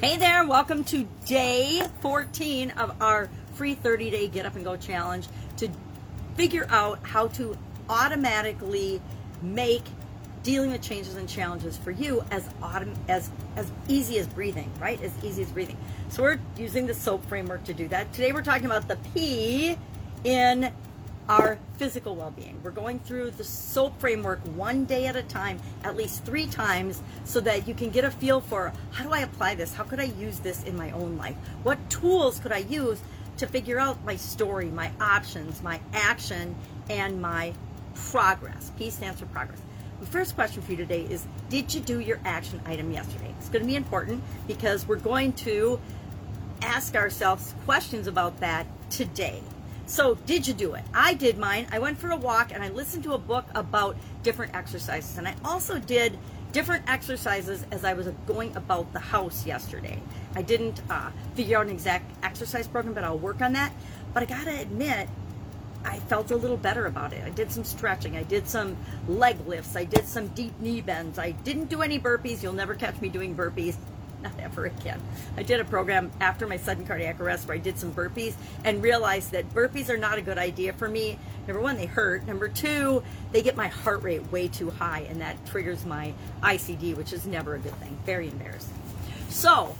Hey 0.00 0.16
there, 0.16 0.46
welcome 0.46 0.82
to 0.84 1.06
day 1.26 1.82
14 2.00 2.70
of 2.70 3.02
our 3.02 3.28
free 3.52 3.74
30 3.74 4.10
day 4.10 4.28
Get 4.28 4.46
Up 4.46 4.56
and 4.56 4.64
Go 4.64 4.78
challenge 4.78 5.28
to 5.58 5.68
figure 6.36 6.66
out 6.70 7.00
how 7.02 7.28
to 7.28 7.54
automatically 7.86 9.02
make 9.42 9.82
dealing 10.42 10.72
with 10.72 10.80
changes 10.80 11.16
and 11.16 11.28
challenges 11.28 11.76
for 11.76 11.90
you 11.90 12.24
as 12.30 12.48
autom- 12.62 12.96
as 13.10 13.30
as 13.56 13.70
easy 13.88 14.18
as 14.18 14.26
breathing, 14.26 14.72
right? 14.80 14.98
As 15.02 15.12
easy 15.22 15.42
as 15.42 15.50
breathing. 15.50 15.76
So 16.08 16.22
we're 16.22 16.40
using 16.56 16.86
the 16.86 16.94
SOAP 16.94 17.22
framework 17.26 17.64
to 17.64 17.74
do 17.74 17.86
that. 17.88 18.10
Today 18.14 18.32
we're 18.32 18.40
talking 18.40 18.64
about 18.64 18.88
the 18.88 18.96
P 19.12 19.76
in 20.24 20.72
our 21.30 21.60
physical 21.76 22.16
well-being. 22.16 22.60
We're 22.64 22.72
going 22.72 22.98
through 22.98 23.30
the 23.30 23.44
SOAP 23.44 24.00
framework 24.00 24.40
one 24.56 24.84
day 24.84 25.06
at 25.06 25.14
a 25.14 25.22
time, 25.22 25.60
at 25.84 25.96
least 25.96 26.24
3 26.24 26.48
times 26.48 27.00
so 27.24 27.38
that 27.42 27.68
you 27.68 27.74
can 27.74 27.90
get 27.90 28.04
a 28.04 28.10
feel 28.10 28.40
for 28.40 28.72
how 28.90 29.04
do 29.04 29.12
I 29.12 29.20
apply 29.20 29.54
this? 29.54 29.72
How 29.72 29.84
could 29.84 30.00
I 30.00 30.10
use 30.18 30.40
this 30.40 30.64
in 30.64 30.76
my 30.76 30.90
own 30.90 31.16
life? 31.16 31.36
What 31.62 31.78
tools 31.88 32.40
could 32.40 32.50
I 32.50 32.58
use 32.58 33.00
to 33.36 33.46
figure 33.46 33.78
out 33.78 34.04
my 34.04 34.16
story, 34.16 34.66
my 34.66 34.90
options, 35.00 35.62
my 35.62 35.78
action 35.92 36.56
and 36.90 37.22
my 37.22 37.54
progress? 37.94 38.72
P 38.76 38.90
stands 38.90 39.20
for 39.20 39.26
progress. 39.26 39.60
The 40.00 40.06
first 40.06 40.34
question 40.34 40.62
for 40.62 40.72
you 40.72 40.78
today 40.78 41.06
is 41.08 41.24
Did 41.48 41.72
you 41.72 41.80
do 41.80 42.00
your 42.00 42.18
action 42.24 42.60
item 42.66 42.90
yesterday? 42.90 43.32
It's 43.38 43.48
going 43.48 43.62
to 43.62 43.68
be 43.68 43.76
important 43.76 44.24
because 44.48 44.88
we're 44.88 44.96
going 44.96 45.34
to 45.34 45.78
ask 46.60 46.96
ourselves 46.96 47.54
questions 47.66 48.08
about 48.08 48.40
that 48.40 48.66
today. 48.90 49.40
So, 49.90 50.14
did 50.14 50.46
you 50.46 50.54
do 50.54 50.74
it? 50.74 50.84
I 50.94 51.14
did 51.14 51.36
mine. 51.36 51.66
I 51.72 51.80
went 51.80 51.98
for 51.98 52.12
a 52.12 52.16
walk 52.16 52.52
and 52.54 52.62
I 52.62 52.68
listened 52.68 53.02
to 53.04 53.14
a 53.14 53.18
book 53.18 53.44
about 53.56 53.96
different 54.22 54.54
exercises. 54.54 55.18
And 55.18 55.26
I 55.26 55.34
also 55.44 55.80
did 55.80 56.16
different 56.52 56.88
exercises 56.88 57.66
as 57.72 57.84
I 57.84 57.94
was 57.94 58.06
going 58.24 58.56
about 58.56 58.92
the 58.92 59.00
house 59.00 59.44
yesterday. 59.44 60.00
I 60.36 60.42
didn't 60.42 60.80
uh, 60.88 61.10
figure 61.34 61.58
out 61.58 61.66
an 61.66 61.72
exact 61.72 62.08
exercise 62.22 62.68
program, 62.68 62.94
but 62.94 63.02
I'll 63.02 63.18
work 63.18 63.42
on 63.42 63.52
that. 63.54 63.72
But 64.14 64.22
I 64.22 64.26
gotta 64.26 64.60
admit, 64.60 65.08
I 65.84 65.98
felt 65.98 66.30
a 66.30 66.36
little 66.36 66.56
better 66.56 66.86
about 66.86 67.12
it. 67.12 67.24
I 67.24 67.30
did 67.30 67.50
some 67.50 67.64
stretching. 67.64 68.16
I 68.16 68.22
did 68.22 68.48
some 68.48 68.76
leg 69.08 69.44
lifts. 69.48 69.74
I 69.74 69.82
did 69.82 70.06
some 70.06 70.28
deep 70.28 70.52
knee 70.60 70.82
bends. 70.82 71.18
I 71.18 71.32
didn't 71.32 71.68
do 71.68 71.82
any 71.82 71.98
burpees. 71.98 72.44
You'll 72.44 72.52
never 72.52 72.76
catch 72.76 73.00
me 73.00 73.08
doing 73.08 73.34
burpees. 73.34 73.74
Not 74.22 74.32
ever 74.38 74.66
again. 74.66 75.00
I 75.36 75.42
did 75.42 75.60
a 75.60 75.64
program 75.64 76.10
after 76.20 76.46
my 76.46 76.56
sudden 76.58 76.86
cardiac 76.86 77.20
arrest 77.20 77.48
where 77.48 77.56
I 77.56 77.60
did 77.60 77.78
some 77.78 77.92
burpees 77.92 78.34
and 78.64 78.82
realized 78.82 79.32
that 79.32 79.48
burpees 79.54 79.88
are 79.88 79.96
not 79.96 80.18
a 80.18 80.22
good 80.22 80.38
idea 80.38 80.72
for 80.72 80.88
me. 80.88 81.18
Number 81.46 81.62
one, 81.62 81.76
they 81.76 81.86
hurt. 81.86 82.26
Number 82.26 82.48
two, 82.48 83.02
they 83.32 83.42
get 83.42 83.56
my 83.56 83.68
heart 83.68 84.02
rate 84.02 84.30
way 84.30 84.48
too 84.48 84.70
high 84.70 85.06
and 85.08 85.20
that 85.22 85.44
triggers 85.46 85.86
my 85.86 86.12
ICD, 86.42 86.96
which 86.96 87.12
is 87.12 87.26
never 87.26 87.54
a 87.54 87.58
good 87.58 87.74
thing. 87.76 87.98
Very 88.04 88.28
embarrassing. 88.28 88.74
So, 89.30 89.74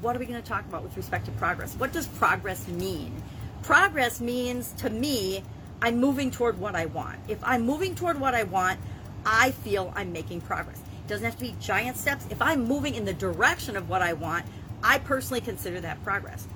what 0.00 0.16
are 0.16 0.18
we 0.18 0.26
going 0.26 0.42
to 0.42 0.48
talk 0.48 0.64
about 0.66 0.82
with 0.82 0.96
respect 0.96 1.26
to 1.26 1.30
progress? 1.32 1.74
What 1.74 1.92
does 1.92 2.08
progress 2.08 2.66
mean? 2.66 3.22
Progress 3.62 4.20
means 4.20 4.72
to 4.72 4.90
me, 4.90 5.44
I'm 5.80 5.98
moving 5.98 6.30
toward 6.30 6.58
what 6.58 6.74
I 6.74 6.86
want. 6.86 7.18
If 7.28 7.38
I'm 7.44 7.62
moving 7.62 7.94
toward 7.94 8.18
what 8.20 8.34
I 8.34 8.42
want, 8.42 8.80
I 9.24 9.52
feel 9.52 9.92
I'm 9.94 10.12
making 10.12 10.40
progress. 10.40 10.80
It 11.04 11.08
doesn't 11.08 11.24
have 11.24 11.36
to 11.36 11.40
be 11.40 11.54
giant 11.60 11.96
steps. 11.96 12.26
If 12.30 12.40
I'm 12.40 12.64
moving 12.64 12.94
in 12.94 13.04
the 13.04 13.14
direction 13.14 13.76
of 13.76 13.88
what 13.88 14.02
I 14.02 14.12
want, 14.12 14.46
I 14.82 14.98
personally 14.98 15.40
consider 15.40 15.80
that 15.80 16.02
progress. 16.04 16.46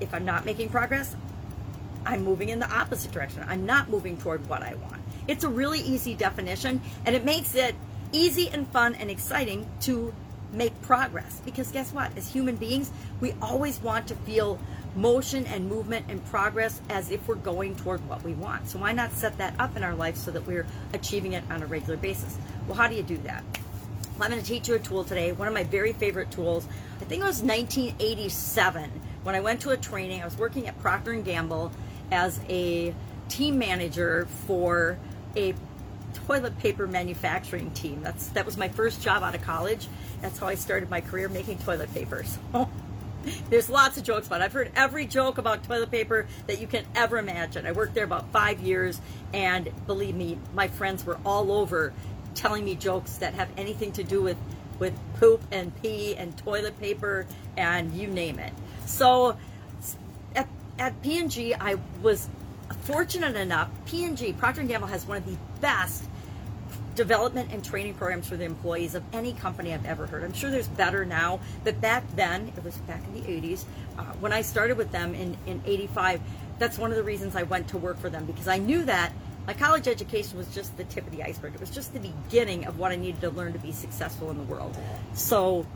If 0.00 0.14
I'm 0.14 0.24
not 0.24 0.44
making 0.44 0.68
progress, 0.68 1.16
I'm 2.04 2.24
moving 2.24 2.48
in 2.48 2.58
the 2.58 2.70
opposite 2.70 3.12
direction. 3.12 3.44
I'm 3.46 3.66
not 3.66 3.88
moving 3.88 4.16
toward 4.16 4.48
what 4.48 4.62
I 4.62 4.74
want. 4.74 5.00
It's 5.26 5.44
a 5.44 5.48
really 5.48 5.80
easy 5.80 6.14
definition, 6.14 6.80
and 7.04 7.14
it 7.14 7.24
makes 7.24 7.54
it 7.54 7.74
easy 8.12 8.48
and 8.48 8.66
fun 8.68 8.94
and 8.94 9.10
exciting 9.10 9.68
to 9.80 10.14
make 10.52 10.80
progress. 10.82 11.40
Because 11.44 11.70
guess 11.70 11.92
what? 11.92 12.16
As 12.16 12.32
human 12.32 12.56
beings, 12.56 12.90
we 13.20 13.34
always 13.42 13.80
want 13.80 14.08
to 14.08 14.14
feel 14.14 14.58
motion 14.96 15.46
and 15.46 15.68
movement 15.68 16.06
and 16.08 16.24
progress 16.26 16.80
as 16.88 17.10
if 17.10 17.28
we're 17.28 17.34
going 17.34 17.76
toward 17.76 18.06
what 18.08 18.22
we 18.22 18.32
want. 18.32 18.68
So 18.68 18.78
why 18.78 18.92
not 18.92 19.12
set 19.12 19.36
that 19.38 19.54
up 19.58 19.76
in 19.76 19.84
our 19.84 19.94
life 19.94 20.16
so 20.16 20.30
that 20.30 20.46
we're 20.46 20.66
achieving 20.94 21.34
it 21.34 21.44
on 21.50 21.62
a 21.62 21.66
regular 21.66 21.96
basis? 21.96 22.38
Well, 22.66 22.76
how 22.76 22.88
do 22.88 22.94
you 22.94 23.02
do 23.02 23.18
that? 23.18 23.44
I'm 24.20 24.30
going 24.30 24.42
to 24.42 24.46
teach 24.46 24.66
you 24.66 24.74
a 24.74 24.78
tool 24.80 25.04
today, 25.04 25.30
one 25.32 25.46
of 25.46 25.54
my 25.54 25.62
very 25.62 25.92
favorite 25.92 26.30
tools. 26.30 26.66
I 27.00 27.04
think 27.04 27.22
it 27.22 27.26
was 27.26 27.40
1987 27.42 28.90
when 29.22 29.36
I 29.36 29.40
went 29.40 29.60
to 29.60 29.70
a 29.70 29.76
training. 29.76 30.22
I 30.22 30.24
was 30.24 30.36
working 30.36 30.66
at 30.66 30.78
Procter 30.80 31.14
& 31.14 31.22
Gamble 31.22 31.70
as 32.10 32.40
a 32.48 32.94
team 33.28 33.58
manager 33.58 34.26
for 34.46 34.98
a 35.36 35.54
toilet 36.26 36.58
paper 36.58 36.86
manufacturing 36.88 37.70
team. 37.72 38.02
That's 38.02 38.28
that 38.28 38.44
was 38.44 38.56
my 38.56 38.68
first 38.68 39.02
job 39.02 39.22
out 39.22 39.34
of 39.34 39.42
college. 39.42 39.86
That's 40.20 40.38
how 40.38 40.48
I 40.48 40.56
started 40.56 40.90
my 40.90 41.00
career 41.00 41.28
making 41.28 41.58
toilet 41.58 41.92
paper. 41.94 42.24
So 42.24 42.68
there's 43.50 43.68
lots 43.68 43.98
of 43.98 44.04
jokes 44.04 44.26
about 44.26 44.40
it. 44.40 44.44
I've 44.44 44.52
heard 44.52 44.72
every 44.74 45.06
joke 45.06 45.38
about 45.38 45.62
toilet 45.64 45.90
paper 45.90 46.26
that 46.46 46.60
you 46.60 46.66
can 46.66 46.84
ever 46.94 47.18
imagine. 47.18 47.66
I 47.66 47.72
worked 47.72 47.94
there 47.94 48.04
about 48.04 48.32
five 48.32 48.60
years, 48.60 49.00
and 49.32 49.70
believe 49.86 50.14
me, 50.14 50.38
my 50.54 50.68
friends 50.68 51.04
were 51.04 51.18
all 51.24 51.52
over 51.52 51.92
telling 52.34 52.64
me 52.64 52.74
jokes 52.74 53.16
that 53.16 53.34
have 53.34 53.48
anything 53.56 53.92
to 53.92 54.04
do 54.04 54.22
with 54.22 54.36
with 54.78 54.94
poop 55.18 55.42
and 55.50 55.74
pee 55.82 56.14
and 56.16 56.36
toilet 56.38 56.78
paper 56.78 57.26
and 57.56 57.92
you 57.94 58.06
name 58.06 58.38
it. 58.38 58.52
So 58.86 59.36
at, 60.36 60.48
at 60.78 61.02
P&G, 61.02 61.54
I 61.54 61.76
was 62.00 62.28
fortunate 62.82 63.34
enough. 63.34 63.68
P&G 63.86 64.34
Procter 64.34 64.62
& 64.62 64.64
Gamble 64.64 64.86
has 64.86 65.04
one 65.06 65.16
of 65.16 65.26
the 65.26 65.36
best 65.60 66.04
development 66.94 67.52
and 67.52 67.64
training 67.64 67.94
programs 67.94 68.28
for 68.28 68.36
the 68.36 68.44
employees 68.44 68.94
of 68.96 69.04
any 69.12 69.32
company 69.32 69.72
I've 69.72 69.86
ever 69.86 70.06
heard. 70.06 70.24
I'm 70.24 70.32
sure 70.32 70.50
there's 70.50 70.68
better 70.68 71.04
now, 71.04 71.38
but 71.62 71.80
back 71.80 72.04
then, 72.16 72.52
it 72.56 72.64
was 72.64 72.76
back 72.78 73.02
in 73.04 73.14
the 73.14 73.20
80s, 73.20 73.64
uh, 73.96 74.02
when 74.20 74.32
I 74.32 74.42
started 74.42 74.76
with 74.76 74.90
them 74.90 75.14
in, 75.14 75.36
in 75.46 75.62
85, 75.64 76.20
that's 76.58 76.76
one 76.76 76.90
of 76.90 76.96
the 76.96 77.04
reasons 77.04 77.36
I 77.36 77.44
went 77.44 77.68
to 77.68 77.78
work 77.78 78.00
for 78.00 78.10
them 78.10 78.24
because 78.26 78.48
I 78.48 78.58
knew 78.58 78.84
that 78.84 79.12
my 79.48 79.54
college 79.54 79.88
education 79.88 80.36
was 80.36 80.46
just 80.54 80.76
the 80.76 80.84
tip 80.84 81.06
of 81.06 81.10
the 81.10 81.22
iceberg. 81.22 81.54
It 81.54 81.60
was 81.60 81.70
just 81.70 81.94
the 81.94 82.00
beginning 82.00 82.66
of 82.66 82.78
what 82.78 82.92
I 82.92 82.96
needed 82.96 83.22
to 83.22 83.30
learn 83.30 83.54
to 83.54 83.58
be 83.58 83.72
successful 83.72 84.30
in 84.30 84.36
the 84.36 84.44
world. 84.44 84.76
So 85.14 85.66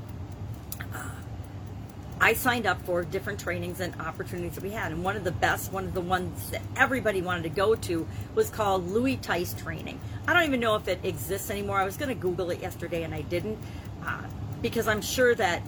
I 2.21 2.34
signed 2.34 2.66
up 2.66 2.84
for 2.84 3.03
different 3.03 3.41
trainings 3.41 3.81
and 3.81 3.99
opportunities 3.99 4.56
that 4.56 4.62
we 4.62 4.72
had. 4.72 4.93
And 4.93 5.03
one 5.03 5.16
of 5.16 5.25
the 5.25 5.33
best, 5.33 5.72
one 5.72 5.87
of 5.87 5.94
the 5.94 6.03
ones 6.03 6.50
that 6.50 6.60
everybody 6.77 7.22
wanted 7.22 7.44
to 7.44 7.49
go 7.49 7.75
to 7.75 8.06
was 8.34 8.50
called 8.50 8.91
Louis 8.91 9.16
Tice 9.16 9.55
Training. 9.55 9.99
I 10.28 10.34
don't 10.34 10.44
even 10.44 10.60
know 10.60 10.77
if 10.77 10.87
it 10.87 11.03
exists 11.03 11.50
anymore. 11.50 11.78
I 11.78 11.87
was 11.87 11.97
going 11.97 12.10
to 12.10 12.15
Google 12.15 12.50
it 12.50 12.60
yesterday 12.60 13.04
and 13.04 13.15
I 13.15 13.22
didn't 13.22 13.59
uh, 14.04 14.21
because 14.60 14.87
I'm 14.87 15.00
sure 15.00 15.34
that 15.34 15.62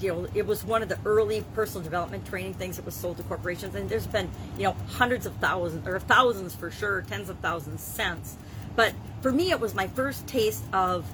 you 0.00 0.08
know 0.08 0.26
it 0.34 0.46
was 0.46 0.64
one 0.64 0.82
of 0.82 0.88
the 0.88 0.98
early 1.04 1.44
personal 1.54 1.82
development 1.82 2.26
training 2.26 2.54
things 2.54 2.76
that 2.76 2.84
was 2.84 2.94
sold 2.94 3.16
to 3.16 3.22
corporations 3.24 3.74
and 3.74 3.88
there's 3.88 4.06
been 4.06 4.30
you 4.56 4.64
know 4.64 4.76
hundreds 4.88 5.26
of 5.26 5.34
thousands 5.36 5.86
or 5.86 5.98
thousands 5.98 6.54
for 6.54 6.70
sure 6.70 7.02
tens 7.02 7.28
of 7.28 7.38
thousands 7.38 7.82
since 7.82 8.36
but 8.76 8.92
for 9.20 9.32
me 9.32 9.50
it 9.50 9.60
was 9.60 9.74
my 9.74 9.86
first 9.88 10.26
taste 10.26 10.64
of 10.72 11.04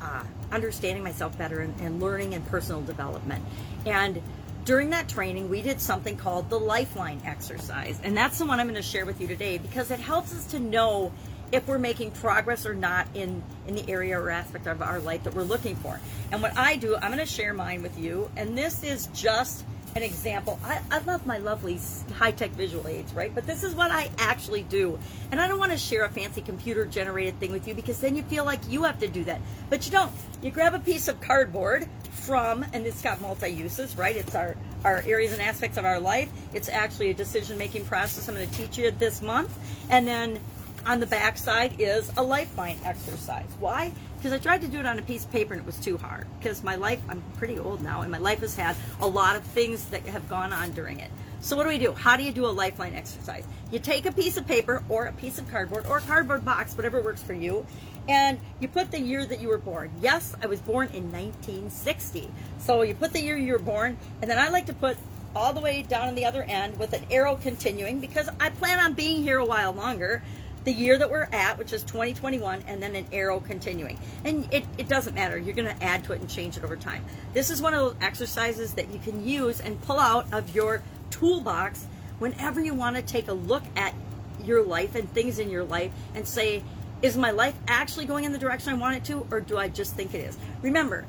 uh, 0.00 0.22
understanding 0.52 1.02
myself 1.02 1.36
better 1.38 1.60
and, 1.60 1.78
and 1.80 2.00
learning 2.00 2.34
and 2.34 2.46
personal 2.46 2.82
development. 2.82 3.44
And 3.84 4.20
during 4.64 4.90
that 4.90 5.08
training, 5.08 5.48
we 5.48 5.62
did 5.62 5.80
something 5.80 6.16
called 6.16 6.50
the 6.50 6.58
Lifeline 6.58 7.20
exercise. 7.24 8.00
And 8.02 8.16
that's 8.16 8.38
the 8.38 8.46
one 8.46 8.58
I'm 8.58 8.66
going 8.66 8.76
to 8.76 8.82
share 8.82 9.06
with 9.06 9.20
you 9.20 9.28
today 9.28 9.58
because 9.58 9.90
it 9.90 10.00
helps 10.00 10.34
us 10.34 10.46
to 10.48 10.60
know 10.60 11.12
if 11.52 11.66
we're 11.66 11.78
making 11.78 12.10
progress 12.12 12.66
or 12.66 12.74
not 12.74 13.06
in, 13.14 13.42
in 13.66 13.74
the 13.74 13.88
area 13.88 14.18
or 14.18 14.30
aspect 14.30 14.66
of 14.66 14.82
our 14.82 15.00
life 15.00 15.24
that 15.24 15.34
we're 15.34 15.42
looking 15.42 15.76
for. 15.76 16.00
And 16.32 16.42
what 16.42 16.56
I 16.56 16.76
do, 16.76 16.96
I'm 16.96 17.12
going 17.12 17.18
to 17.18 17.26
share 17.26 17.54
mine 17.54 17.82
with 17.82 17.98
you. 17.98 18.30
And 18.36 18.56
this 18.56 18.82
is 18.82 19.06
just 19.14 19.64
an 19.96 20.02
example. 20.02 20.58
I, 20.62 20.80
I 20.90 20.98
love 20.98 21.26
my 21.26 21.38
lovely 21.38 21.80
high 22.14 22.32
tech 22.32 22.50
visual 22.50 22.86
aids, 22.86 23.14
right? 23.14 23.34
But 23.34 23.46
this 23.46 23.64
is 23.64 23.74
what 23.74 23.90
I 23.90 24.10
actually 24.18 24.62
do. 24.62 24.98
And 25.30 25.40
I 25.40 25.48
don't 25.48 25.58
want 25.58 25.72
to 25.72 25.78
share 25.78 26.04
a 26.04 26.08
fancy 26.08 26.42
computer 26.42 26.84
generated 26.84 27.40
thing 27.40 27.50
with 27.50 27.66
you 27.66 27.74
because 27.74 27.98
then 28.00 28.14
you 28.14 28.22
feel 28.22 28.44
like 28.44 28.60
you 28.68 28.82
have 28.82 28.98
to 29.00 29.08
do 29.08 29.24
that. 29.24 29.40
But 29.70 29.86
you 29.86 29.92
don't. 29.92 30.12
You 30.42 30.50
grab 30.50 30.74
a 30.74 30.78
piece 30.78 31.08
of 31.08 31.20
cardboard 31.20 31.88
from, 32.10 32.64
and 32.72 32.84
it's 32.86 33.00
got 33.00 33.20
multi 33.20 33.48
uses, 33.48 33.96
right? 33.96 34.16
It's 34.16 34.34
our, 34.34 34.56
our 34.84 35.02
areas 35.06 35.32
and 35.32 35.40
aspects 35.40 35.78
of 35.78 35.84
our 35.84 36.00
life. 36.00 36.28
It's 36.52 36.68
actually 36.68 37.10
a 37.10 37.14
decision 37.14 37.56
making 37.56 37.86
process 37.86 38.28
I'm 38.28 38.34
going 38.34 38.48
to 38.48 38.54
teach 38.54 38.76
you 38.76 38.90
this 38.90 39.22
month. 39.22 39.56
And 39.88 40.06
then 40.06 40.40
on 40.86 41.00
the 41.00 41.06
back 41.06 41.36
side 41.36 41.74
is 41.80 42.10
a 42.16 42.22
lifeline 42.22 42.78
exercise. 42.84 43.48
Why? 43.58 43.92
Because 44.16 44.32
I 44.32 44.38
tried 44.38 44.60
to 44.62 44.68
do 44.68 44.78
it 44.78 44.86
on 44.86 44.98
a 44.98 45.02
piece 45.02 45.24
of 45.24 45.32
paper 45.32 45.52
and 45.52 45.60
it 45.60 45.66
was 45.66 45.78
too 45.78 45.98
hard. 45.98 46.26
Because 46.38 46.62
my 46.62 46.76
life, 46.76 47.00
I'm 47.08 47.22
pretty 47.36 47.58
old 47.58 47.82
now, 47.82 48.02
and 48.02 48.10
my 48.10 48.18
life 48.18 48.40
has 48.40 48.56
had 48.56 48.76
a 49.00 49.06
lot 49.06 49.36
of 49.36 49.42
things 49.42 49.84
that 49.86 50.06
have 50.06 50.28
gone 50.28 50.52
on 50.52 50.70
during 50.72 51.00
it. 51.00 51.10
So 51.40 51.56
what 51.56 51.64
do 51.64 51.68
we 51.68 51.78
do? 51.78 51.92
How 51.92 52.16
do 52.16 52.22
you 52.22 52.32
do 52.32 52.46
a 52.46 52.48
lifeline 52.48 52.94
exercise? 52.94 53.44
You 53.70 53.78
take 53.78 54.06
a 54.06 54.12
piece 54.12 54.36
of 54.36 54.46
paper 54.46 54.82
or 54.88 55.06
a 55.06 55.12
piece 55.12 55.38
of 55.38 55.50
cardboard 55.50 55.86
or 55.86 55.98
a 55.98 56.00
cardboard 56.00 56.44
box, 56.44 56.76
whatever 56.76 57.02
works 57.02 57.22
for 57.22 57.34
you, 57.34 57.66
and 58.08 58.38
you 58.60 58.68
put 58.68 58.90
the 58.90 59.00
year 59.00 59.26
that 59.26 59.40
you 59.40 59.48
were 59.48 59.58
born. 59.58 59.90
Yes, 60.00 60.34
I 60.42 60.46
was 60.46 60.60
born 60.60 60.88
in 60.94 61.12
1960. 61.12 62.30
So 62.58 62.82
you 62.82 62.94
put 62.94 63.12
the 63.12 63.20
year 63.20 63.36
you 63.36 63.52
were 63.52 63.58
born, 63.58 63.98
and 64.22 64.30
then 64.30 64.38
I 64.38 64.48
like 64.48 64.66
to 64.66 64.72
put 64.72 64.96
all 65.34 65.52
the 65.52 65.60
way 65.60 65.82
down 65.82 66.08
on 66.08 66.14
the 66.14 66.24
other 66.24 66.42
end 66.44 66.78
with 66.78 66.94
an 66.94 67.04
arrow 67.10 67.36
continuing 67.36 68.00
because 68.00 68.28
I 68.40 68.48
plan 68.48 68.80
on 68.80 68.94
being 68.94 69.22
here 69.22 69.38
a 69.38 69.44
while 69.44 69.72
longer 69.72 70.22
the 70.66 70.72
year 70.72 70.98
that 70.98 71.08
we're 71.08 71.28
at, 71.30 71.56
which 71.58 71.72
is 71.72 71.84
2021, 71.84 72.64
and 72.66 72.82
then 72.82 72.96
an 72.96 73.06
arrow 73.12 73.38
continuing. 73.38 73.96
And 74.24 74.52
it, 74.52 74.64
it 74.76 74.88
doesn't 74.88 75.14
matter. 75.14 75.38
You're 75.38 75.54
going 75.54 75.72
to 75.72 75.82
add 75.82 76.02
to 76.04 76.12
it 76.12 76.20
and 76.20 76.28
change 76.28 76.56
it 76.56 76.64
over 76.64 76.74
time. 76.74 77.04
This 77.32 77.50
is 77.50 77.62
one 77.62 77.72
of 77.72 77.80
those 77.80 77.94
exercises 78.02 78.74
that 78.74 78.90
you 78.92 78.98
can 78.98 79.24
use 79.24 79.60
and 79.60 79.80
pull 79.82 80.00
out 80.00 80.26
of 80.32 80.54
your 80.56 80.82
toolbox 81.10 81.86
whenever 82.18 82.60
you 82.60 82.74
want 82.74 82.96
to 82.96 83.02
take 83.02 83.28
a 83.28 83.32
look 83.32 83.62
at 83.76 83.94
your 84.42 84.64
life 84.64 84.96
and 84.96 85.08
things 85.12 85.38
in 85.38 85.50
your 85.50 85.62
life 85.62 85.92
and 86.16 86.26
say, 86.26 86.64
is 87.00 87.16
my 87.16 87.30
life 87.30 87.54
actually 87.68 88.06
going 88.06 88.24
in 88.24 88.32
the 88.32 88.38
direction 88.38 88.72
I 88.72 88.74
want 88.74 88.96
it 88.96 89.04
to, 89.04 89.24
or 89.30 89.40
do 89.40 89.56
I 89.56 89.68
just 89.68 89.94
think 89.94 90.14
it 90.14 90.20
is? 90.20 90.36
Remember, 90.62 91.06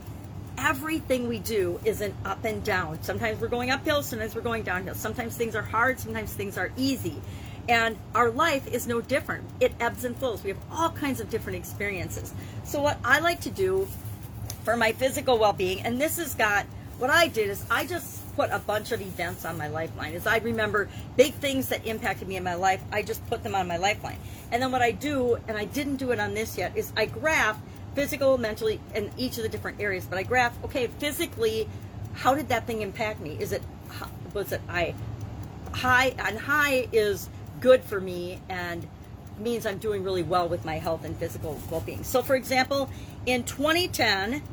everything 0.58 1.28
we 1.28 1.40
do 1.40 1.80
is 1.86 2.02
an 2.02 2.14
up 2.26 2.44
and 2.44 2.64
down. 2.64 3.02
Sometimes 3.04 3.40
we're 3.40 3.48
going 3.48 3.72
uphill, 3.72 4.04
sometimes 4.04 4.36
we're 4.36 4.42
going 4.42 4.64
downhill. 4.64 4.96
Sometimes 4.96 5.36
things 5.36 5.56
are 5.56 5.62
hard, 5.62 6.00
sometimes 6.00 6.34
things 6.34 6.58
are 6.58 6.72
easy. 6.78 7.22
And 7.70 7.98
our 8.16 8.30
life 8.30 8.68
is 8.68 8.88
no 8.88 9.02
different. 9.02 9.44
It 9.60 9.74
ebbs 9.80 10.06
and 10.06 10.16
flows. 10.18 10.44
We 10.44 10.52
have 10.52 10.60
all 10.72 10.90
kinds 10.90 11.20
of 11.20 11.30
different 11.30 11.58
experiences. 11.58 12.34
So, 12.64 12.82
what 12.82 12.98
I 13.04 13.20
like 13.20 13.42
to 13.42 13.50
do 13.50 13.88
for 14.64 14.78
my 14.78 14.94
physical 14.94 15.38
well 15.38 15.54
being, 15.54 15.82
and 15.82 16.00
this 16.00 16.18
has 16.18 16.34
got 16.34 16.66
what 16.98 17.10
I 17.10 17.28
did 17.28 17.50
is 17.50 17.66
I 17.70 17.86
just 17.86 18.24
put 18.36 18.52
a 18.52 18.60
bunch 18.60 18.92
of 18.92 19.02
events 19.02 19.46
on 19.46 19.58
my 19.58 19.68
lifeline. 19.68 20.14
As 20.14 20.28
I 20.28 20.38
remember 20.38 20.88
big 21.16 21.34
things 21.36 21.70
that 21.70 21.86
impacted 21.86 22.28
me 22.28 22.38
in 22.38 22.44
my 22.44 22.54
life, 22.54 22.82
I 22.92 23.02
just 23.02 23.26
put 23.28 23.44
them 23.44 23.56
on 23.56 23.68
my 23.68 23.78
lifeline. 23.78 24.20
And 24.52 24.62
then 24.62 24.72
what 24.72 24.82
I 24.82 24.92
do, 24.92 25.38
and 25.48 25.58
I 25.58 25.66
didn't 25.66 25.98
do 25.98 26.12
it 26.12 26.20
on 26.20 26.34
this 26.34 26.58
yet, 26.58 26.78
is 26.78 26.94
I 26.96 27.06
graph 27.06 27.60
physical, 27.98 28.38
mentally, 28.38 28.80
and 28.94 29.10
each 29.18 29.38
of 29.38 29.44
the 29.44 29.50
different 29.50 29.82
areas. 29.82 30.06
But 30.06 30.20
I 30.20 30.24
graph, 30.24 30.64
okay, 30.66 30.86
physically, 30.86 31.68
how 32.14 32.36
did 32.36 32.50
that 32.50 32.68
thing 32.68 32.84
impact 32.84 33.20
me? 33.20 33.36
Is 33.40 33.52
it 33.52 33.64
was 34.36 34.52
it 34.52 34.62
I 34.70 34.94
high 35.74 36.14
and 36.20 36.38
high 36.38 36.88
is 36.92 37.28
good 37.60 37.84
for 37.84 38.00
me 38.00 38.40
and 38.50 38.88
means 39.40 39.66
I'm 39.66 39.80
doing 39.80 40.04
really 40.04 40.22
well 40.22 40.48
with 40.48 40.64
my 40.64 40.78
health 40.78 41.06
and 41.06 41.18
physical 41.18 41.60
well-being. 41.72 42.04
So 42.04 42.22
for 42.22 42.36
example, 42.36 42.90
in 43.26 43.44
2010 43.44 44.44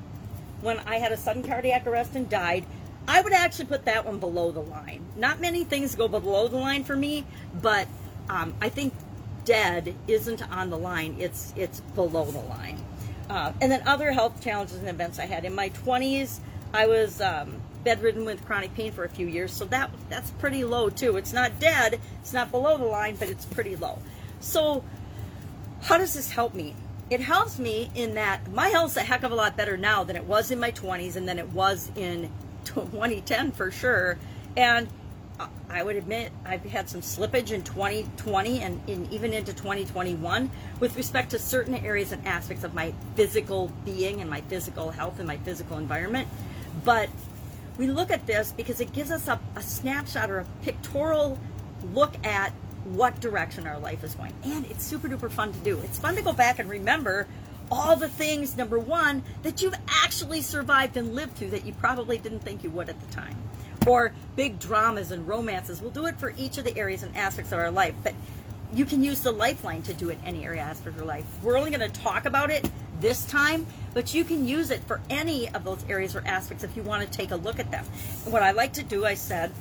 when 0.63 0.79
I 0.81 0.97
had 0.97 1.13
a 1.13 1.17
sudden 1.19 1.43
cardiac 1.43 1.87
arrest 1.87 2.15
and 2.15 2.29
died, 2.31 2.65
I 3.07 3.21
would 3.21 3.35
actually 3.35 3.67
put 3.67 3.85
that 3.85 4.07
one 4.07 4.19
below 4.19 4.53
the 4.53 4.63
line. 4.63 5.05
Not 5.17 5.39
many 5.39 5.65
things 5.65 5.95
go 5.95 6.09
below 6.09 6.49
the 6.49 6.57
line 6.57 6.85
for 6.85 6.97
me, 6.97 7.27
but 7.61 7.87
um, 8.31 8.55
I 8.63 8.71
think 8.71 8.95
dead 9.45 9.95
isn't 10.09 10.51
on 10.51 10.71
the 10.71 10.79
line. 10.79 11.17
It's 11.19 11.53
it's 11.57 11.81
below 11.81 12.25
the 12.25 12.41
line. 12.41 12.84
Uh, 13.29 13.53
and 13.61 13.71
then 13.71 13.83
other 13.87 14.13
health 14.13 14.43
challenges 14.43 14.79
and 14.79 14.89
events 14.89 15.19
I 15.19 15.27
had 15.27 15.45
in 15.45 15.55
my 15.55 15.71
20s, 15.71 16.41
I 16.73 16.87
was 16.87 17.21
um, 17.21 17.61
bedridden 17.85 18.25
with 18.25 18.45
chronic 18.45 18.75
pain 18.75 18.93
for 18.93 19.05
a 19.05 19.09
few 19.09 19.27
years, 19.27 19.53
so 19.53 19.65
that 19.67 19.91
that's 20.09 20.31
pretty 20.33 20.65
low 20.65 20.91
too. 20.91 21.17
It's 21.17 21.33
not 21.33 21.59
dead, 21.61 22.01
it's 22.21 22.33
not 22.33 22.51
below 22.51 22.77
the 22.77 22.85
line, 22.85 23.17
but 23.17 23.29
it's 23.29 23.45
pretty 23.45 23.77
low. 23.77 23.99
So, 24.41 24.85
how 25.83 25.99
does 25.99 26.15
this 26.15 26.31
help 26.31 26.55
me? 26.55 26.75
It 27.11 27.21
helps 27.21 27.59
me 27.59 27.91
in 27.95 28.15
that 28.15 28.51
my 28.53 28.69
health's 28.69 28.97
a 28.97 29.03
heck 29.03 29.23
of 29.23 29.31
a 29.31 29.35
lot 29.35 29.57
better 29.57 29.77
now 29.77 30.05
than 30.05 30.17
it 30.17 30.25
was 30.25 30.51
in 30.51 30.59
my 30.59 30.73
20s 30.73 31.17
and 31.17 31.29
than 31.29 31.39
it 31.39 31.51
was 31.51 31.91
in 31.97 32.31
2010 32.65 33.53
for 33.53 33.71
sure. 33.71 34.19
And 34.57 34.89
I 35.69 35.83
would 35.83 35.97
admit 35.97 36.31
I've 36.45 36.65
had 36.65 36.89
some 36.89 37.01
slippage 37.01 37.51
in 37.51 37.65
2020 37.65 38.61
and 38.61 38.81
in, 38.89 39.09
even 39.11 39.33
into 39.33 39.53
2021 39.53 40.49
with 40.79 40.97
respect 40.97 41.31
to 41.31 41.39
certain 41.39 41.75
areas 41.75 42.13
and 42.13 42.25
aspects 42.27 42.63
of 42.63 42.75
my 42.75 42.95
physical 43.17 43.73
being 43.85 44.21
and 44.21 44.31
my 44.31 44.41
physical 44.43 44.91
health 44.91 45.19
and 45.19 45.27
my 45.27 45.37
physical 45.39 45.77
environment. 45.79 46.29
But 46.85 47.09
we 47.77 47.89
look 47.89 48.13
at 48.13 48.27
this 48.27 48.53
because 48.53 48.81
it 48.81 48.93
gives 48.93 49.11
us 49.11 49.27
a, 49.27 49.41
a 49.57 49.63
snapshot 49.63 50.31
or 50.31 50.39
a 50.41 50.47
pictorial 50.63 51.39
look 51.93 52.15
at 52.25 52.53
what 52.85 53.19
direction 53.21 53.67
our 53.67 53.79
life 53.79 54.05
is 54.05 54.15
going. 54.15 54.35
And 54.45 54.65
it's 54.67 54.85
super 54.85 55.09
duper 55.09 55.31
fun 55.31 55.53
to 55.53 55.59
do. 55.61 55.81
It's 55.81 55.99
fun 55.99 56.15
to 56.15 56.23
go 56.23 56.33
back 56.33 56.61
and 56.61 56.69
remember 56.69 57.27
all 57.71 57.97
the 57.97 58.09
things, 58.09 58.57
number 58.57 58.79
one, 58.79 59.23
that 59.43 59.63
you've 59.63 59.75
actually 59.89 60.43
survived 60.43 60.97
and 60.97 61.15
lived 61.15 61.35
through 61.37 61.51
that 61.51 61.65
you 61.65 61.73
probably 61.75 62.19
didn't 62.19 62.41
think 62.41 62.63
you 62.63 62.71
would 62.71 62.89
at 62.89 63.01
the 63.01 63.15
time. 63.15 63.37
Or 63.87 64.13
big 64.37 64.59
dramas 64.59 65.11
and 65.11 65.27
romances. 65.29 65.81
We'll 65.81 65.91
do 65.91 66.07
it 66.07 66.19
for 66.19 66.33
each 66.37 66.59
of 66.59 66.65
the 66.65 66.77
areas 66.77 67.03
and 67.03 67.15
aspects 67.17 67.53
of 67.53 67.59
our 67.59 67.71
life, 67.71 67.95
but 68.03 68.15
you 68.73 68.85
can 68.85 69.05
use 69.05 69.21
the 69.21 69.31
lifeline 69.31 69.83
to 69.83 69.95
do 69.95 70.11
it 70.11 70.19
any 70.25 70.45
area 70.45 70.63
aspect 70.63 70.89
of 70.89 70.97
your 70.97 71.05
life. 71.05 71.25
We're 71.43 71.59
only 71.59 71.71
going 71.71 71.89
to 71.89 72.01
talk 72.01 72.25
about 72.25 72.51
it 72.51 72.69
this 73.01 73.25
time, 73.27 73.67
but 73.93 74.15
you 74.15 74.25
can 74.25 74.49
use 74.49 74.71
it 74.71 74.83
for 74.85 75.01
any 75.11 75.49
of 75.51 75.65
those 75.65 75.85
areas 75.89 76.17
or 76.17 76.23
aspects 76.27 76.65
if 76.65 76.77
you 76.77 76.83
want 76.83 77.03
to 77.05 77.17
take 77.17 77.31
a 77.31 77.37
look 77.37 77.59
at 77.59 77.71
them. 77.71 77.85
And 78.25 78.33
what 78.33 78.43
I 78.43 78.53
like 78.53 78.73
to 78.75 78.83
do, 78.83 79.05
I 79.05 79.15
said, 79.15 79.53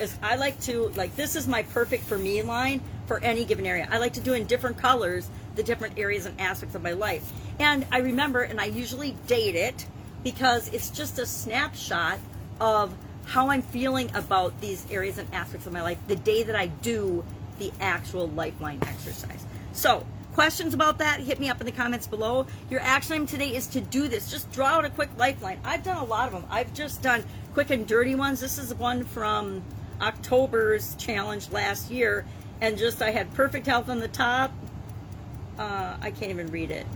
is 0.00 0.16
I 0.22 0.36
like 0.36 0.60
to, 0.62 0.88
like, 0.96 1.14
this 1.16 1.36
is 1.36 1.46
my 1.46 1.62
perfect 1.62 2.04
for 2.04 2.18
me 2.18 2.42
line 2.42 2.80
for 3.06 3.22
any 3.22 3.44
given 3.44 3.66
area. 3.66 3.88
I 3.90 3.98
like 3.98 4.14
to 4.14 4.20
do 4.20 4.32
in 4.32 4.46
different 4.46 4.78
colors 4.78 5.28
the 5.56 5.62
different 5.62 5.98
areas 5.98 6.26
and 6.26 6.40
aspects 6.40 6.74
of 6.74 6.82
my 6.82 6.92
life. 6.92 7.30
And 7.58 7.86
I 7.90 7.98
remember, 7.98 8.42
and 8.42 8.60
I 8.60 8.66
usually 8.66 9.16
date 9.26 9.56
it 9.56 9.86
because 10.22 10.68
it's 10.72 10.90
just 10.90 11.18
a 11.18 11.26
snapshot 11.26 12.18
of 12.60 12.94
how 13.24 13.50
I'm 13.50 13.62
feeling 13.62 14.10
about 14.14 14.60
these 14.60 14.86
areas 14.90 15.18
and 15.18 15.32
aspects 15.34 15.66
of 15.66 15.72
my 15.72 15.82
life 15.82 15.98
the 16.06 16.16
day 16.16 16.44
that 16.44 16.54
I 16.54 16.66
do 16.66 17.24
the 17.58 17.72
actual 17.80 18.28
lifeline 18.28 18.78
exercise. 18.82 19.44
So, 19.72 20.06
questions 20.34 20.74
about 20.74 20.98
that, 20.98 21.20
hit 21.20 21.40
me 21.40 21.48
up 21.48 21.60
in 21.60 21.66
the 21.66 21.72
comments 21.72 22.06
below. 22.06 22.46
Your 22.70 22.80
action 22.80 23.14
item 23.14 23.26
today 23.26 23.54
is 23.54 23.66
to 23.68 23.80
do 23.80 24.06
this. 24.08 24.30
Just 24.30 24.50
draw 24.52 24.66
out 24.66 24.84
a 24.84 24.90
quick 24.90 25.10
lifeline. 25.16 25.58
I've 25.64 25.82
done 25.82 25.96
a 25.96 26.04
lot 26.04 26.26
of 26.26 26.32
them. 26.34 26.44
I've 26.50 26.72
just 26.74 27.02
done 27.02 27.24
quick 27.54 27.70
and 27.70 27.86
dirty 27.86 28.14
ones. 28.14 28.40
This 28.40 28.58
is 28.58 28.74
one 28.74 29.04
from 29.04 29.62
October's 30.00 30.94
challenge 30.96 31.50
last 31.50 31.90
year. 31.90 32.24
And 32.60 32.78
just 32.78 33.02
I 33.02 33.10
had 33.10 33.32
perfect 33.34 33.66
health 33.66 33.88
on 33.88 33.98
the 33.98 34.08
top. 34.08 34.52
Uh, 35.58 35.96
I 36.00 36.10
can't 36.10 36.30
even 36.30 36.50
read 36.50 36.70
it. 36.70 36.86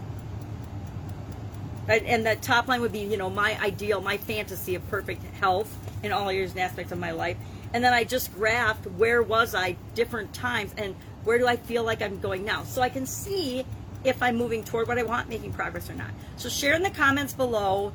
And 1.88 2.26
that 2.26 2.42
top 2.42 2.68
line 2.68 2.82
would 2.82 2.92
be, 2.92 3.00
you 3.00 3.16
know, 3.16 3.30
my 3.30 3.58
ideal, 3.60 4.00
my 4.00 4.16
fantasy 4.16 4.76
of 4.76 4.88
perfect 4.88 5.24
health 5.40 5.74
in 6.04 6.12
all 6.12 6.28
areas 6.28 6.52
and 6.52 6.60
aspects 6.60 6.92
of 6.92 6.98
my 6.98 7.10
life. 7.10 7.36
And 7.72 7.82
then 7.82 7.92
I 7.92 8.04
just 8.04 8.32
graphed 8.34 8.84
where 8.96 9.22
was 9.22 9.54
I 9.54 9.76
different 9.94 10.32
times 10.32 10.72
and 10.76 10.94
where 11.24 11.38
do 11.38 11.46
I 11.46 11.56
feel 11.56 11.82
like 11.82 12.00
I'm 12.00 12.20
going 12.20 12.44
now? 12.44 12.62
So 12.64 12.80
I 12.80 12.90
can 12.90 13.06
see 13.06 13.64
if 14.04 14.22
I'm 14.22 14.36
moving 14.36 14.62
toward 14.64 14.88
what 14.88 14.98
I 14.98 15.02
want, 15.02 15.28
making 15.28 15.52
progress 15.52 15.90
or 15.90 15.94
not. 15.94 16.10
So 16.36 16.48
share 16.48 16.74
in 16.74 16.82
the 16.82 16.90
comments 16.90 17.32
below 17.32 17.92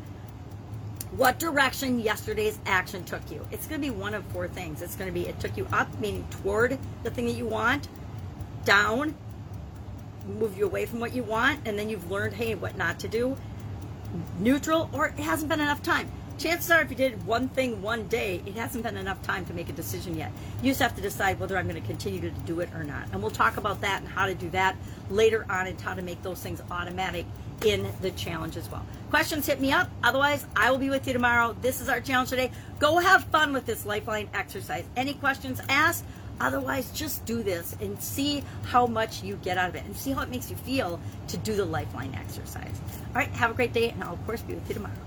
what 1.11 1.39
direction 1.39 1.99
yesterday's 1.99 2.59
action 2.65 3.03
took 3.05 3.31
you. 3.31 3.45
It's 3.51 3.67
going 3.67 3.81
to 3.81 3.87
be 3.87 3.95
one 3.95 4.13
of 4.13 4.25
four 4.27 4.47
things. 4.47 4.81
It's 4.81 4.95
going 4.95 5.07
to 5.07 5.13
be 5.13 5.27
it 5.27 5.39
took 5.39 5.55
you 5.55 5.67
up, 5.71 5.99
meaning 5.99 6.27
toward 6.29 6.77
the 7.03 7.09
thing 7.09 7.25
that 7.25 7.35
you 7.35 7.45
want, 7.45 7.87
down, 8.65 9.15
move 10.27 10.57
you 10.57 10.65
away 10.65 10.85
from 10.85 10.99
what 10.99 11.13
you 11.13 11.23
want, 11.23 11.59
and 11.65 11.77
then 11.77 11.89
you've 11.89 12.09
learned, 12.09 12.35
hey, 12.35 12.55
what 12.55 12.77
not 12.77 12.99
to 13.01 13.07
do, 13.07 13.37
neutral, 14.39 14.89
or 14.93 15.07
it 15.07 15.19
hasn't 15.19 15.49
been 15.49 15.59
enough 15.59 15.81
time 15.81 16.09
chances 16.37 16.69
are 16.71 16.81
if 16.81 16.89
you 16.89 16.95
did 16.95 17.25
one 17.25 17.47
thing 17.49 17.81
one 17.81 18.07
day, 18.07 18.41
it 18.45 18.55
hasn't 18.55 18.83
been 18.83 18.97
enough 18.97 19.21
time 19.23 19.45
to 19.45 19.53
make 19.53 19.69
a 19.69 19.73
decision 19.73 20.15
yet. 20.15 20.31
You 20.61 20.71
just 20.71 20.81
have 20.81 20.95
to 20.95 21.01
decide 21.01 21.39
whether 21.39 21.57
I'm 21.57 21.67
going 21.67 21.81
to 21.81 21.87
continue 21.87 22.21
to 22.21 22.29
do 22.29 22.59
it 22.59 22.69
or 22.73 22.83
not. 22.83 23.07
And 23.11 23.21
we'll 23.21 23.31
talk 23.31 23.57
about 23.57 23.81
that 23.81 24.01
and 24.01 24.09
how 24.09 24.25
to 24.25 24.35
do 24.35 24.49
that 24.51 24.75
later 25.09 25.45
on 25.49 25.67
and 25.67 25.79
how 25.79 25.93
to 25.93 26.01
make 26.01 26.21
those 26.23 26.41
things 26.41 26.61
automatic 26.71 27.25
in 27.65 27.87
the 28.01 28.11
challenge 28.11 28.57
as 28.57 28.69
well. 28.69 28.85
Questions, 29.09 29.45
hit 29.45 29.61
me 29.61 29.71
up. 29.71 29.89
Otherwise, 30.03 30.45
I 30.55 30.71
will 30.71 30.77
be 30.77 30.89
with 30.89 31.07
you 31.07 31.13
tomorrow. 31.13 31.55
This 31.61 31.79
is 31.79 31.87
our 31.87 32.01
challenge 32.01 32.29
today. 32.29 32.51
Go 32.79 32.97
have 32.97 33.23
fun 33.25 33.53
with 33.53 33.65
this 33.65 33.85
lifeline 33.85 34.29
exercise. 34.33 34.83
Any 34.95 35.13
questions, 35.13 35.61
ask. 35.69 36.03
Otherwise, 36.39 36.91
just 36.91 37.25
do 37.25 37.41
this 37.43 37.75
and 37.79 38.01
see 38.01 38.43
how 38.63 38.85
much 38.85 39.23
you 39.23 39.37
get 39.37 39.57
out 39.57 39.69
of 39.69 39.75
it 39.75 39.85
and 39.85 39.95
see 39.95 40.11
how 40.11 40.21
it 40.21 40.29
makes 40.29 40.49
you 40.49 40.55
feel 40.57 40.99
to 41.27 41.37
do 41.37 41.55
the 41.55 41.65
lifeline 41.65 42.13
exercise. 42.15 42.81
All 43.09 43.15
right, 43.15 43.29
have 43.29 43.51
a 43.51 43.53
great 43.53 43.73
day, 43.73 43.89
and 43.89 44.03
I'll, 44.03 44.13
of 44.13 44.25
course, 44.25 44.41
be 44.41 44.53
with 44.53 44.67
you 44.67 44.75
tomorrow. 44.75 45.04